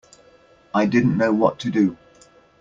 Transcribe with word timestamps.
I 0.73 0.87
didn't 0.87 1.19
know 1.19 1.31
what 1.31 1.59
to 1.59 1.69
do. 1.69 1.95